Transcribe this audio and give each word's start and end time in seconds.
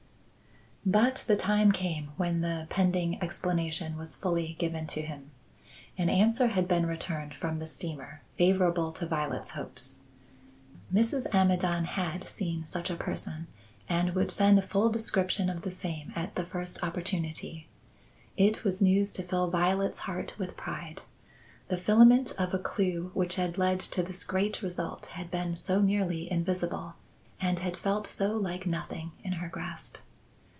But 0.83 1.23
the 1.27 1.35
time 1.37 1.71
came 1.71 2.09
when 2.17 2.41
the 2.41 2.65
pending 2.71 3.21
explanation 3.21 3.97
was 3.97 4.15
fully 4.15 4.53
given 4.57 4.87
to 4.87 5.03
him. 5.03 5.29
An 5.95 6.09
answer 6.09 6.47
had 6.47 6.67
been 6.67 6.87
returned 6.87 7.35
from 7.35 7.57
the 7.57 7.67
steamer, 7.67 8.23
favourable 8.35 8.91
to 8.93 9.05
Violet's 9.05 9.51
hopes. 9.51 9.99
Mrs. 10.91 11.27
Amidon 11.35 11.85
had 11.85 12.27
seen 12.27 12.65
such 12.65 12.89
a 12.89 12.95
person 12.95 13.45
and 13.87 14.15
would 14.15 14.31
send 14.31 14.57
a 14.57 14.63
full 14.63 14.89
description 14.89 15.51
of 15.51 15.61
the 15.61 15.69
same 15.69 16.13
at 16.15 16.33
the 16.33 16.45
first 16.45 16.83
opportunity. 16.83 17.67
It 18.35 18.63
was 18.63 18.81
news 18.81 19.11
to 19.13 19.23
fill 19.23 19.51
Violet's 19.51 19.99
heart 19.99 20.33
with 20.39 20.57
pride; 20.57 21.03
the 21.67 21.77
filament 21.77 22.33
of 22.39 22.55
a 22.55 22.59
clue 22.59 23.11
which 23.13 23.35
had 23.35 23.59
led 23.59 23.79
to 23.81 24.01
this 24.01 24.23
great 24.23 24.63
result 24.63 25.05
had 25.05 25.29
been 25.29 25.55
so 25.55 25.79
nearly 25.79 26.29
invisible 26.31 26.95
and 27.39 27.59
had 27.59 27.77
felt 27.77 28.07
so 28.07 28.35
like 28.35 28.65
nothing 28.65 29.11
in 29.23 29.33
her 29.33 29.47
grasp. 29.47 29.97